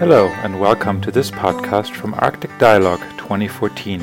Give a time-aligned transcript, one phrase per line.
[0.00, 4.02] Hello, and welcome to this podcast from Arctic Dialogue 2014,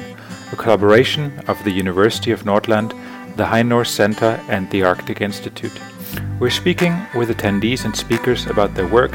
[0.51, 2.93] a collaboration of the University of Nordland,
[3.35, 5.81] the High North Center, and the Arctic Institute.
[6.39, 9.09] We're speaking with attendees and speakers about their work,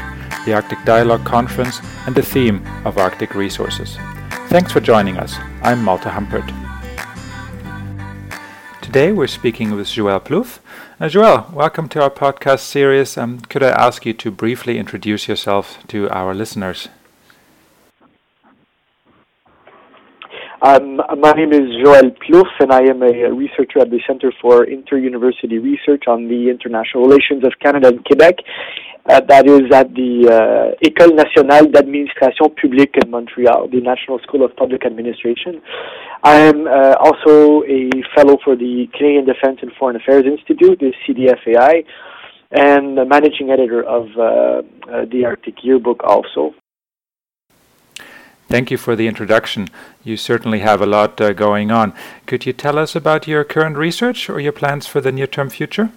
[0.45, 3.97] the Arctic Dialogue Conference, and the theme of Arctic resources.
[4.49, 5.37] Thanks for joining us.
[5.61, 6.62] I'm Malte Humpert.
[8.93, 10.59] Today we're speaking with Joël Plouffe.
[10.99, 13.17] Uh, Joël, welcome to our podcast series.
[13.17, 16.89] Um, could I ask you to briefly introduce yourself to our listeners?
[20.61, 24.63] Um, my name is Joël Plouffe, and I am a researcher at the Center for
[24.65, 28.35] Inter-University Research on the International Relations of Canada and Quebec.
[29.09, 34.45] Uh, that is at the uh, École nationale d'administration publique in Montreal, the National School
[34.45, 35.61] of Public Administration.
[36.23, 40.93] I am uh, also a fellow for the Canadian Defense and Foreign Affairs Institute, the
[41.05, 41.83] CDFAI,
[42.51, 46.53] and the managing editor of uh, uh, the Arctic Yearbook also.
[48.47, 49.67] Thank you for the introduction.
[50.05, 51.93] You certainly have a lot uh, going on.
[52.25, 55.49] Could you tell us about your current research or your plans for the near term
[55.49, 55.89] future?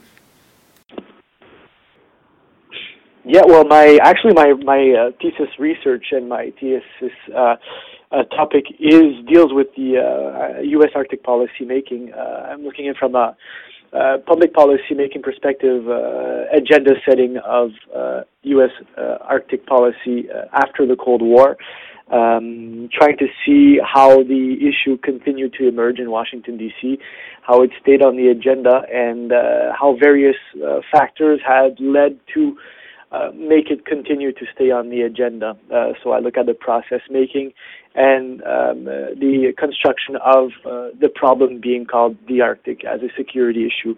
[3.29, 7.57] Yeah, well, my actually my my uh, thesis research and my thesis uh,
[8.13, 10.91] uh, topic is deals with the U.S.
[10.95, 12.13] Uh, Arctic policy making.
[12.17, 13.37] Uh, I'm looking at from a
[14.29, 17.71] public policy making perspective, uh, agenda setting of
[18.45, 18.71] U.S.
[18.97, 21.57] Arctic policy after the Cold War.
[22.09, 26.99] Um, trying to see how the issue continued to emerge in Washington D.C.,
[27.43, 30.37] how it stayed on the agenda, and how various
[30.93, 32.57] factors had led to
[33.13, 35.57] uh, make it continue to stay on the agenda.
[35.73, 37.53] Uh, so I look at the process making
[37.95, 43.09] and um, uh, the construction of uh, the problem being called the Arctic as a
[43.17, 43.95] security issue.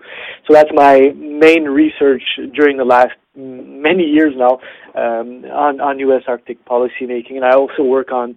[0.46, 2.22] So that's my main research
[2.54, 4.60] during the last many years now
[4.94, 6.22] um, on, on U.S.
[6.28, 8.36] Arctic policy making, and I also work on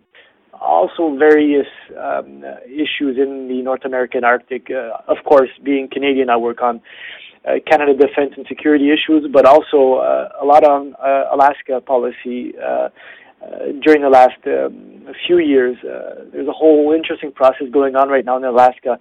[0.62, 1.68] also various
[2.00, 4.68] um, issues in the North American Arctic.
[4.70, 6.82] Uh, of course, being Canadian, I work on
[7.48, 12.54] uh, Canada defense and security issues, but also uh, a lot on uh, Alaska policy
[12.58, 12.90] uh, uh,
[13.84, 15.76] during the last um, few years.
[15.84, 19.00] Uh, there's a whole interesting process going on right now in Alaska,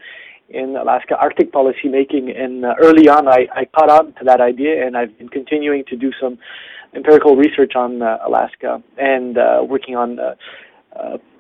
[0.48, 2.30] in Alaska Arctic policy making.
[2.30, 5.96] And early on, I, I caught on to that idea, and I've been continuing to
[5.96, 6.38] do some
[6.94, 9.36] empirical research on Alaska and
[9.68, 10.18] working on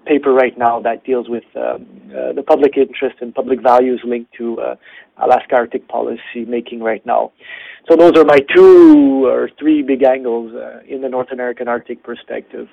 [0.06, 4.32] paper right now that deals with um, uh, the public interest and public values linked
[4.34, 4.74] to uh,
[5.18, 7.32] Alaska Arctic policy making right now.
[7.88, 12.02] So those are my two or three big angles uh, in the North American Arctic
[12.02, 12.68] perspective.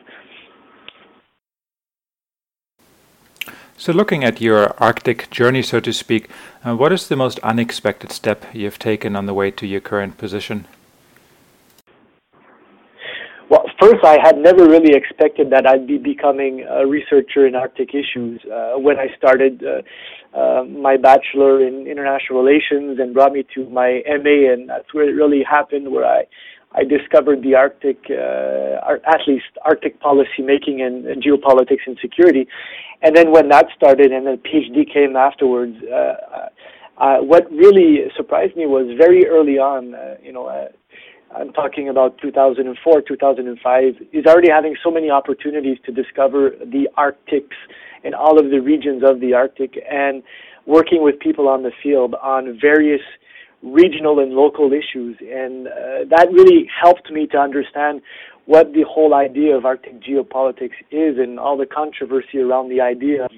[3.79, 6.29] So, looking at your Arctic journey, so to speak,
[6.65, 10.17] uh, what is the most unexpected step you've taken on the way to your current
[10.17, 10.65] position?
[13.49, 17.89] Well, first, I had never really expected that I'd be becoming a researcher in Arctic
[17.89, 18.41] issues.
[18.45, 23.69] Uh, when I started uh, uh, my bachelor in international relations and brought me to
[23.69, 26.23] my MA, and that's where it really happened, where I
[26.73, 32.45] I discovered the Arctic, uh, at least Arctic policy making and, and, geopolitics and security.
[33.01, 35.77] And then when that started, and the PhD came afterwards.
[35.83, 36.49] Uh,
[36.97, 40.49] uh, what really surprised me was very early on, you know,
[41.35, 43.83] I'm talking about 2004, 2005,
[44.13, 47.55] is already having so many opportunities to discover the Arctics
[48.03, 50.23] and all of the regions of the Arctic and
[50.65, 53.01] working with people on the field on various
[53.61, 55.17] regional and local issues.
[55.21, 55.71] And uh,
[56.09, 58.01] that really helped me to understand
[58.45, 63.25] what the whole idea of Arctic geopolitics is and all the controversy around the idea
[63.25, 63.31] of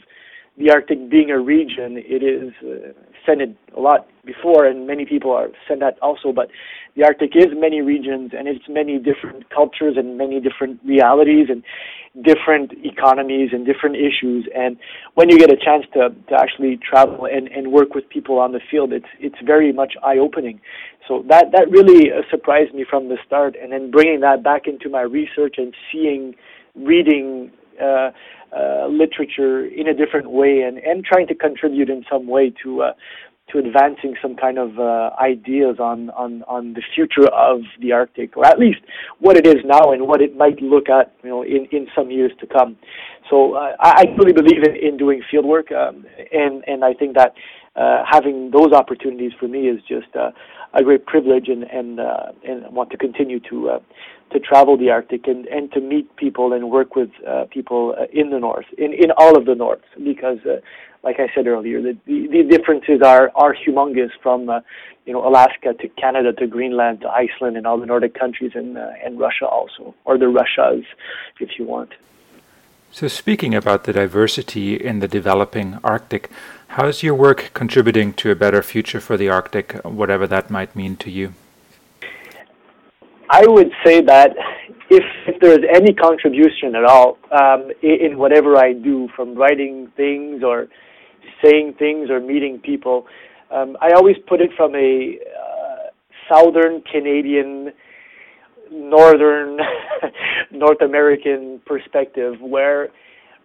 [0.60, 1.98] the Arctic being a region.
[1.98, 2.92] It is uh,
[3.26, 6.32] said it a lot before, and many people are said that also.
[6.34, 6.50] But
[6.96, 11.64] the Arctic is many regions, and it's many different cultures and many different realities and
[12.24, 14.48] different economies and different issues.
[14.54, 14.78] And
[15.16, 18.52] when you get a chance to, to actually travel and, and work with people on
[18.52, 20.60] the field, it's it's very much eye opening.
[21.08, 24.68] So that that really uh, surprised me from the start, and then bringing that back
[24.68, 26.36] into my research and seeing,
[26.76, 27.52] reading.
[27.82, 28.12] Uh,
[28.56, 32.82] uh, literature in a different way and, and trying to contribute in some way to
[32.82, 32.94] uh,
[33.52, 38.38] to advancing some kind of uh, ideas on, on, on the future of the Arctic,
[38.38, 38.80] or at least
[39.20, 42.12] what it is now and what it might look at, you know, in, in some
[42.12, 42.78] years to come.
[43.30, 47.16] So uh, I, I really believe in, in doing fieldwork, um, and and I think
[47.16, 47.34] that
[47.76, 50.32] uh, having those opportunities for me is just uh,
[50.74, 53.80] a great privilege, and and uh, and want to continue to uh,
[54.32, 58.06] to travel the Arctic and, and to meet people and work with uh, people uh,
[58.14, 60.58] in the north, in, in all of the north, because, uh,
[61.04, 64.60] like I said earlier, the, the, the differences are, are humongous from, uh,
[65.06, 68.78] you know, Alaska to Canada to Greenland to Iceland and all the Nordic countries and,
[68.78, 70.86] uh, and Russia also, or the Russias,
[71.40, 71.94] if you want.
[72.92, 76.30] So, speaking about the diversity in the developing Arctic,
[76.70, 80.76] how is your work contributing to a better future for the Arctic, whatever that might
[80.76, 81.34] mean to you?
[83.30, 84.32] I would say that
[84.90, 89.92] if, if there's any contribution at all um, in, in, whatever I do, from writing
[89.96, 90.68] things or
[91.44, 93.06] saying things or meeting people,
[93.52, 95.90] um, I always put it from a uh,
[96.28, 97.72] southern Canadian,
[98.72, 99.58] northern
[100.52, 102.90] North American perspective, where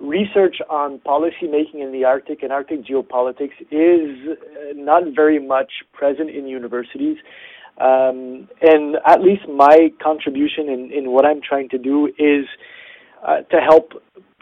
[0.00, 5.70] research on policy making in the Arctic and Arctic geopolitics is uh, not very much
[5.92, 7.16] present in universities.
[7.80, 12.46] Um, and at least my contribution in, in what I'm trying to do is
[13.26, 13.92] uh, to help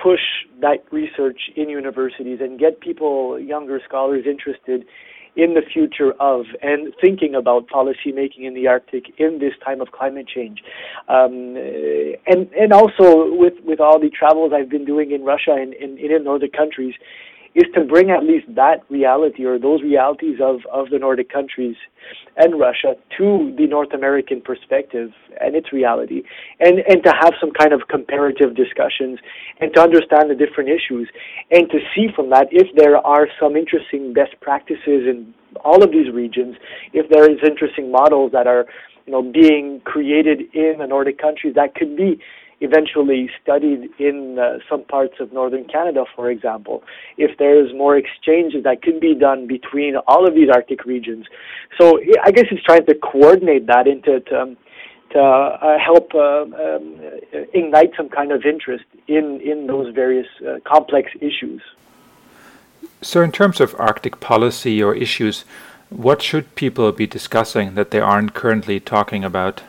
[0.03, 0.21] push
[0.61, 4.85] that research in universities and get people, younger scholars, interested
[5.35, 9.81] in the future of and thinking about policy making in the Arctic in this time
[9.81, 10.63] of climate change.
[11.09, 11.57] Um,
[12.27, 15.99] and and also with, with all the travels I've been doing in Russia and, and,
[15.99, 16.95] and in other countries,
[17.55, 21.77] is to bring at least that reality or those realities of, of the Nordic countries
[22.37, 25.11] and Russia to the North American perspective
[25.41, 26.23] and its reality,
[26.61, 29.19] and, and to have some kind of comparative discussions
[29.61, 31.09] and to understand the different issues,
[31.51, 35.35] and to see from that if there are some interesting best practices in
[35.65, 36.57] all of these regions,
[36.93, 38.67] if there is interesting models that are
[39.07, 42.21] you know being created in the Nordic countries that could be
[42.63, 46.83] eventually studied in uh, some parts of northern Canada, for example,
[47.17, 51.27] if there's more exchanges that can be done between all of these Arctic regions.
[51.79, 54.57] So I guess it's trying to coordinate that into to, um,
[55.11, 56.97] to uh, help uh, um,
[57.53, 61.63] ignite some kind of interest in, in those various uh, complex issues.
[63.01, 65.45] So, in terms of Arctic policy or issues,
[65.91, 69.63] what should people be discussing that they aren't currently talking about?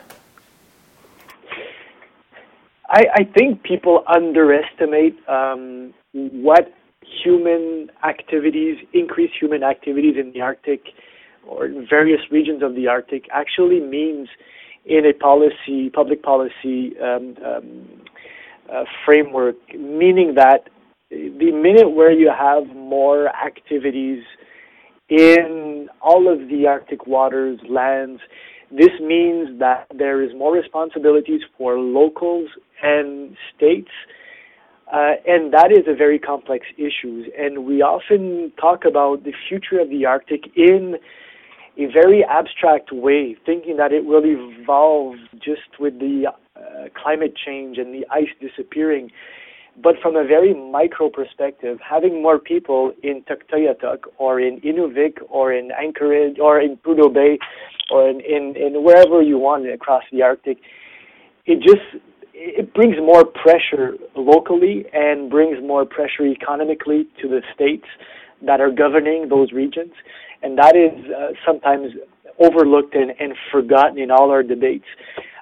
[2.94, 6.72] I, I think people underestimate um, what
[7.24, 10.80] human activities, increased human activities in the Arctic
[11.44, 14.28] or various regions of the Arctic actually means
[14.86, 17.86] in a policy, public policy um, um,
[18.72, 20.68] uh, framework, meaning that
[21.10, 24.22] the minute where you have more activities
[25.08, 28.20] in all of the Arctic waters, lands,
[28.76, 32.48] this means that there is more responsibilities for locals
[32.82, 33.90] and states,
[34.92, 37.24] uh, and that is a very complex issue.
[37.38, 40.96] And we often talk about the future of the Arctic in
[41.76, 47.78] a very abstract way, thinking that it will evolve just with the uh, climate change
[47.78, 49.10] and the ice disappearing.
[49.82, 55.52] But from a very micro perspective, having more people in Tuktoyaktuk or in Inuvik or
[55.52, 57.38] in Anchorage or in Prudhoe Bay
[57.90, 60.58] or in, in, in wherever you want across the Arctic,
[61.46, 61.82] it just
[62.34, 67.86] it brings more pressure locally and brings more pressure economically to the states
[68.42, 69.92] that are governing those regions,
[70.42, 71.92] and that is uh, sometimes
[72.38, 74.84] overlooked and, and forgotten in all our debates.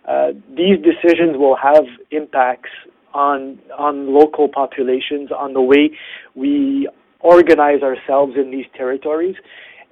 [0.06, 2.70] Uh, these decisions will have impacts
[3.14, 5.91] on on local populations, on the way
[6.35, 6.88] we
[7.20, 9.37] organize ourselves in these territories,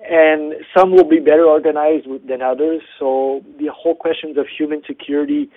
[0.08, 2.82] and some will be better organized than others.
[2.98, 5.50] So the whole questions of human security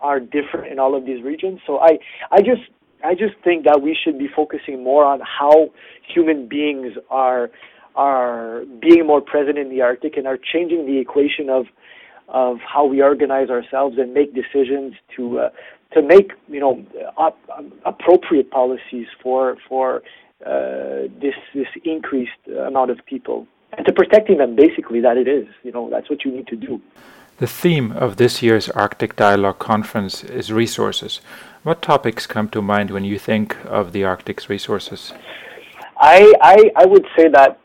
[0.00, 1.60] are different in all of these regions.
[1.66, 1.98] So I,
[2.30, 2.62] I just
[3.04, 5.70] I just think that we should be focusing more on how
[6.14, 7.50] human beings are
[7.94, 11.66] are being more present in the Arctic and are changing the equation of
[12.28, 15.50] of how we organize ourselves and make decisions to uh,
[15.94, 16.84] to make you know
[17.16, 17.38] up,
[17.84, 20.02] appropriate policies for for
[20.46, 23.46] uh, this this increased amount of people.
[23.76, 26.56] And to protecting them basically that it is you know that's what you need to
[26.56, 26.80] do.
[27.38, 31.20] The theme of this year's arctic dialogue conference is resources.
[31.62, 35.12] What topics come to mind when you think of the arctic's resources?
[35.96, 37.58] I i, I would say that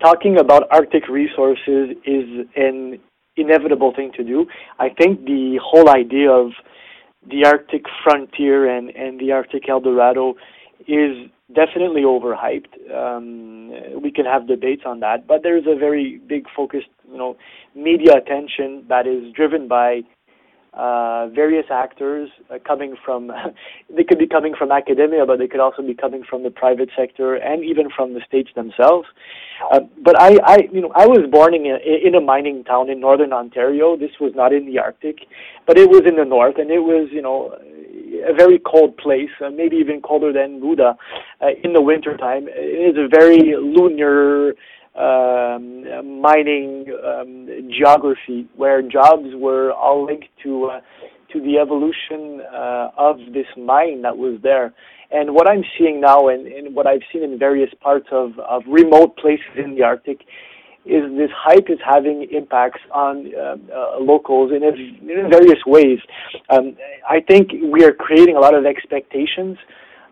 [0.00, 2.98] talking about arctic resources is an
[3.36, 4.46] inevitable thing to do.
[4.78, 6.52] I think the whole idea of
[7.28, 10.34] the arctic frontier and and the arctic eldorado
[10.86, 12.74] is definitely overhyped.
[12.94, 17.36] Um, we can have debates on that, but there's a very big focused, you know,
[17.74, 20.02] media attention that is driven by
[20.72, 23.30] uh, various actors uh, coming from
[23.96, 26.88] they could be coming from academia but they could also be coming from the private
[26.96, 29.08] sector and even from the states themselves.
[29.72, 32.88] Uh, but I, I you know I was born in a, in a mining town
[32.88, 33.96] in northern Ontario.
[33.96, 35.26] This was not in the Arctic
[35.66, 37.56] but it was in the north and it was you know
[38.28, 40.94] a very cold place uh, maybe even colder than Bodø
[41.40, 44.54] uh, in the winter time it is a very lunar
[44.96, 50.80] um, mining um, geography where jobs were all linked to uh,
[51.32, 54.74] to the evolution uh, of this mine that was there.
[55.12, 58.62] And what I'm seeing now, and, and what I've seen in various parts of, of
[58.66, 60.20] remote places in the Arctic,
[60.84, 65.98] is this hype is having impacts on uh, uh, locals in, in various ways.
[66.48, 66.76] Um,
[67.08, 69.58] I think we are creating a lot of expectations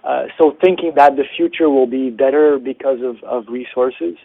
[0.08, 4.16] uh, so thinking that the future will be better because of, of resources.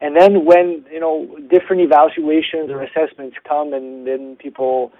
[0.00, 4.92] And then when, you know, different evaluations or assessments come and then people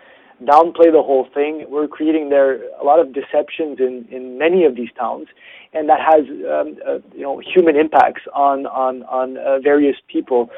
[0.44, 4.76] downplay the whole thing, we're creating there a lot of deceptions in, in many of
[4.76, 5.26] these towns.
[5.72, 10.48] And that has, um, uh, you know, human impacts on, on, on uh, various people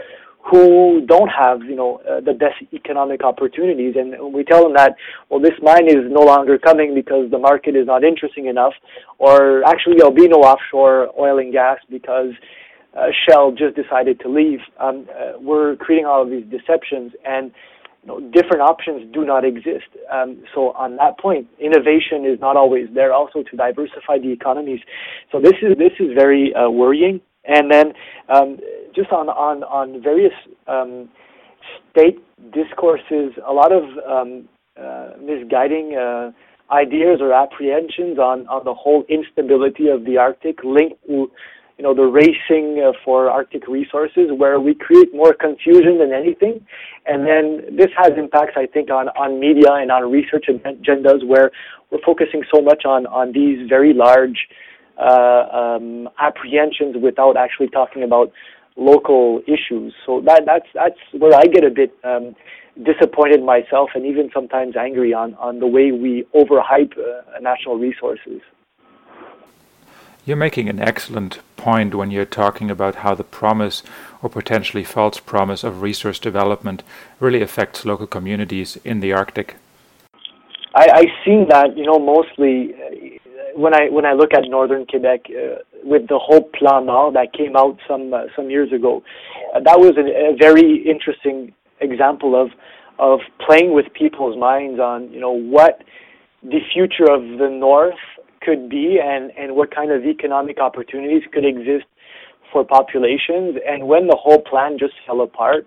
[0.45, 3.95] who don't have, you know, uh, the best economic opportunities.
[3.97, 4.97] And we tell them that,
[5.29, 8.73] well, this mine is no longer coming because the market is not interesting enough,
[9.19, 12.33] or actually there'll be no offshore oil and gas because
[12.97, 14.59] uh, Shell just decided to leave.
[14.81, 17.53] Um, uh, we're creating all of these deceptions, and
[18.03, 19.87] you know, different options do not exist.
[20.13, 23.13] Um, so on that point, innovation is not always there.
[23.13, 24.81] Also to diversify the economies.
[25.31, 27.21] So this is this is very uh, worrying.
[27.45, 27.93] And then
[28.29, 28.59] um,
[28.95, 30.35] just on on on various
[30.69, 31.09] um,
[31.91, 32.19] state
[32.53, 34.49] discourses, a lot of um,
[34.81, 36.31] uh, misguiding uh,
[36.73, 41.31] ideas or apprehensions on on the whole instability of the Arctic linked to
[41.79, 46.65] you know the racing uh, for Arctic resources, where we create more confusion than anything,
[47.07, 51.51] and then this has impacts, I think, on on media and on research agendas, where
[51.91, 54.49] we're focusing so much on on these very large
[54.99, 58.31] uh, um, apprehensions without actually talking about
[58.77, 59.95] local issues.
[60.07, 62.35] So that that's that's where I get a bit um,
[62.83, 68.41] disappointed myself, and even sometimes angry on on the way we overhype uh, national resources.
[70.25, 73.83] You're making an excellent point when you're talking about how the promise
[74.23, 76.85] or potentially false promise of resource development
[77.19, 79.57] really affects local communities in the Arctic.
[80.75, 83.12] I, I've seen that, you know, mostly
[83.55, 87.33] when I when I look at northern Quebec uh, with the whole Plan Nord that
[87.33, 89.03] came out some uh, some years ago,
[89.55, 92.51] uh, that was a, a very interesting example of
[92.99, 95.83] of playing with people's minds on you know what
[96.43, 98.03] the future of the North
[98.41, 101.87] could be and and what kind of economic opportunities could exist
[102.53, 103.57] for populations.
[103.67, 105.67] And when the whole plan just fell apart,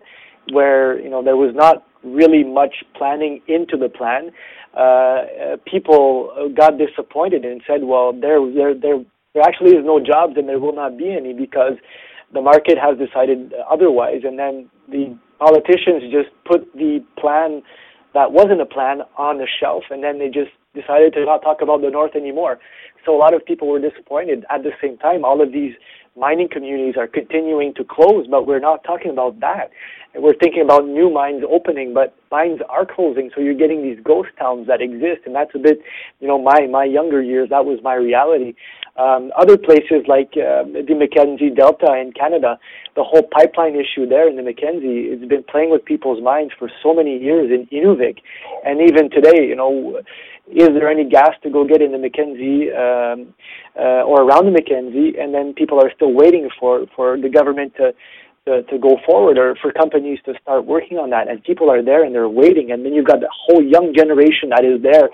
[0.52, 4.32] where you know there was not really much planning into the plan,
[4.76, 9.00] uh, people got disappointed and said, "Well, there, there, there,
[9.34, 11.74] there actually is no jobs, and there will not be any because
[12.34, 17.62] the market has decided otherwise." And then the politicians just put the plan
[18.14, 21.62] that wasn't a plan on the shelf, and then they just decided to not talk
[21.62, 22.60] about the North anymore.
[23.06, 24.46] So a lot of people were disappointed.
[24.50, 25.74] At the same time, all of these
[26.18, 29.70] mining communities are continuing to close, but we're not talking about that.
[30.18, 34.30] We're thinking about new mines opening, but mines are closing, so you're getting these ghost
[34.40, 35.80] towns that exist, and that's a bit,
[36.22, 37.50] you know, my my younger years.
[37.50, 38.54] That was my reality.
[38.96, 42.58] Um, other places like uh, the Mackenzie Delta in Canada,
[42.96, 46.72] the whole pipeline issue there in the Mackenzie, it's been playing with people's minds for
[46.82, 48.20] so many years in Inuvik,
[48.64, 50.02] and even today, you know
[50.48, 53.34] is there any gas to go get in the Mackenzie um,
[53.78, 55.14] uh, or around the?
[55.20, 57.94] And then people are still waiting for, for the government to,
[58.46, 61.28] to, to go forward or for companies to start working on that.
[61.28, 62.72] And people are there and they're waiting.
[62.72, 65.10] And then you've got the whole young generation that is there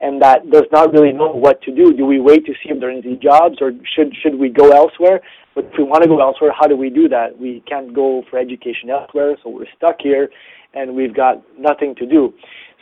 [0.00, 1.92] and that does not really know what to do.
[1.92, 4.70] Do we wait to see if there are any jobs or should, should we go
[4.70, 5.20] elsewhere?
[5.54, 7.38] But if we want to go elsewhere, how do we do that?
[7.38, 10.28] We can't go for education elsewhere, so we're stuck here
[10.74, 12.34] and we've got nothing to do.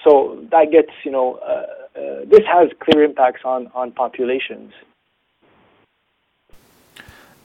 [0.03, 4.73] So that gets, you know, uh, this has clear impacts on, on populations.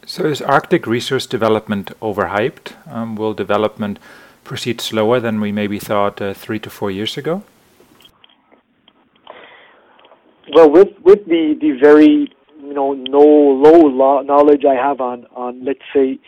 [0.05, 2.73] So is Arctic resource development overhyped?
[2.91, 3.99] Um, will development
[4.43, 7.43] proceed slower than we maybe thought uh, three to four years ago?
[10.51, 15.63] Well, with with the, the very you know no low knowledge I have on on
[15.63, 16.19] let's say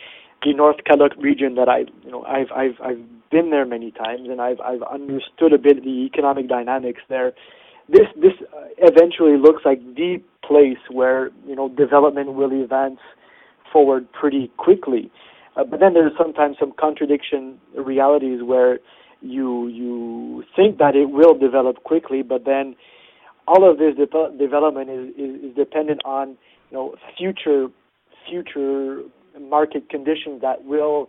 [0.44, 4.28] the North Calotte region that I you know I've I've I've been there many times
[4.28, 7.32] and I've I've understood a bit the economic dynamics there
[7.92, 12.98] this this uh, eventually looks like the place where you know development will advance
[13.72, 15.10] forward pretty quickly.
[15.56, 18.78] Uh, but then there's sometimes some contradiction realities where
[19.20, 22.74] you you think that it will develop quickly, but then
[23.46, 26.30] all of this de- development is, is, is dependent on
[26.70, 27.68] you know future
[28.28, 29.02] future
[29.40, 31.08] market conditions that will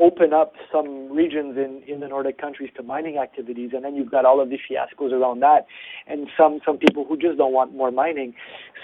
[0.00, 4.10] open up some regions in, in the Nordic countries to mining activities, and then you've
[4.10, 5.66] got all of the fiascos around that,
[6.06, 8.34] and some some people who just don't want more mining.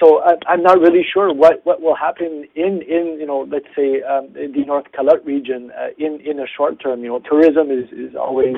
[0.00, 3.68] So uh, I'm not really sure what, what will happen in, in you know let's
[3.76, 7.02] say um, the North Calotte region uh, in in a short term.
[7.02, 8.56] You know, tourism is is always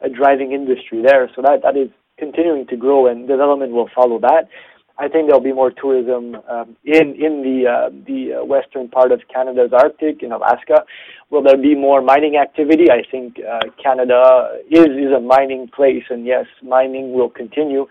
[0.00, 4.18] a driving industry there, so that that is continuing to grow, and development will follow
[4.20, 4.48] that.
[4.96, 9.10] I think there'll be more tourism um, in in the uh, the uh, western part
[9.10, 10.84] of Canada's Arctic in Alaska.
[11.30, 12.90] Will there be more mining activity?
[12.90, 17.86] I think uh, Canada is is a mining place, and yes, mining will continue.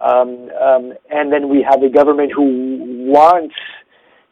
[0.00, 3.54] Um, um, and then we have a government who wants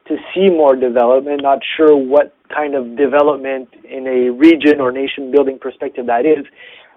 [0.08, 1.42] to see more development.
[1.42, 6.44] Not sure what kind of development in a region or nation building perspective that is,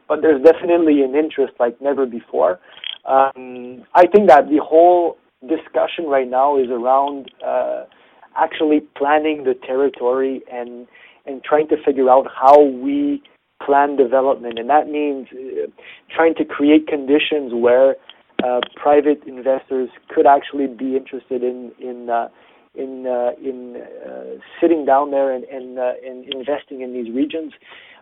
[0.09, 2.59] but there's definitely an interest like never before.
[3.05, 5.17] Um, I think that the whole
[5.47, 7.83] discussion right now is around uh,
[8.37, 10.87] actually planning the territory and
[11.25, 13.21] and trying to figure out how we
[13.65, 15.67] plan development, and that means uh,
[16.13, 17.95] trying to create conditions where
[18.43, 22.27] uh, private investors could actually be interested in in uh,
[22.75, 27.53] in uh, in uh, sitting down there and and, uh, and investing in these regions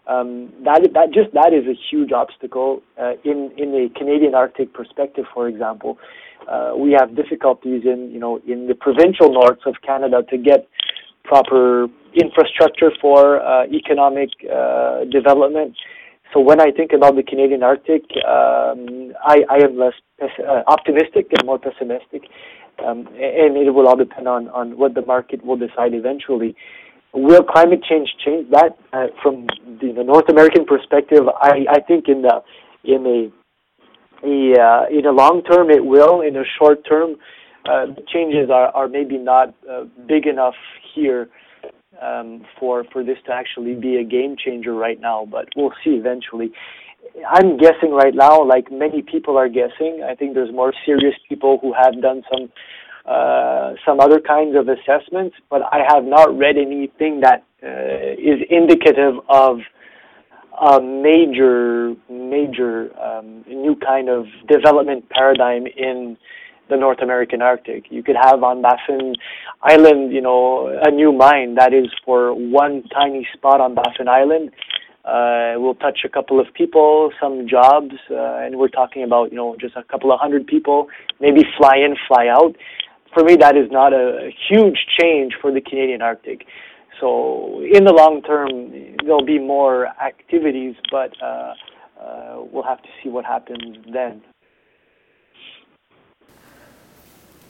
[0.08, 4.74] um, that that just that is a huge obstacle uh, in in a Canadian Arctic
[4.74, 5.26] perspective.
[5.34, 5.98] For example,
[6.50, 10.68] uh, we have difficulties in you know in the provincial north of Canada to get
[11.24, 15.76] proper infrastructure for uh, economic uh, development.
[16.34, 21.28] So when I think about the Canadian Arctic, um, I, I am less uh, optimistic
[21.38, 22.24] and more pessimistic,
[22.86, 26.56] um, and it will all depend on on what the market will decide eventually.
[27.14, 28.78] Will climate change change that?
[28.94, 29.48] Uh, from
[29.82, 32.42] the, the, North American perspective, I, I think in the
[32.86, 33.32] in
[34.24, 36.22] a, uh, in a long term it will.
[36.22, 37.18] In a short term,
[37.66, 40.56] uh, the changes are, are maybe not uh, big enough
[40.96, 41.28] here
[42.02, 45.28] um, for for this to actually be a game changer right now.
[45.30, 46.52] But we'll see eventually.
[47.30, 50.06] I'm guessing right now, like many people are guessing.
[50.08, 52.52] I think there's more serious people who have done some
[53.06, 58.40] uh, some other kinds of assessments, but I have not read anything that uh, is
[58.50, 59.60] indicative of
[60.62, 66.18] a major, major um, new kind of development paradigm in
[66.70, 67.86] the North American Arctic.
[67.90, 69.16] You could have on Baffin
[69.64, 74.52] Island, you know, a new mine that is for one tiny spot on Baffin Island.
[75.04, 79.36] Uh, will touch a couple of people, some jobs, uh, and we're talking about you
[79.36, 82.56] know just a couple of hundred people, maybe fly in, fly out
[83.14, 86.46] for me, that is not a huge change for the Canadian Arctic.
[87.00, 88.72] So in the long term,
[89.04, 91.54] there'll be more activities, but uh,
[92.00, 94.22] uh, we'll have to see what happens then.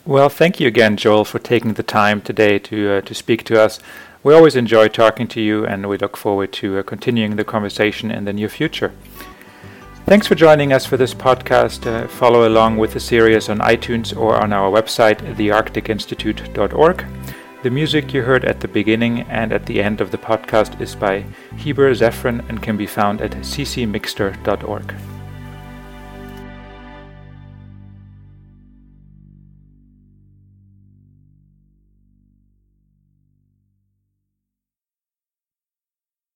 [0.06, 3.62] Well, thank you again, Joel, for taking the time today to uh, to speak to
[3.62, 3.80] us.
[4.24, 8.10] We always enjoy talking to you, and we look forward to uh, continuing the conversation
[8.10, 8.94] in the near future.
[10.12, 11.88] Thanks for joining us for this podcast.
[11.88, 17.06] Uh, follow along with the series on iTunes or on our website, thearcticinstitute.org.
[17.64, 20.96] The music you heard at the beginning and at the end of the podcast is
[20.96, 21.24] by
[21.56, 24.94] Heber Zephyrin and can be found at ccmixter.org.